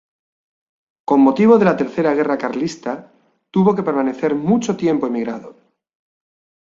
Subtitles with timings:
[1.09, 3.13] Con motivo de la Tercera guerra carlista,
[3.51, 5.55] tuvo que permanecer mucho tiempo emigrado.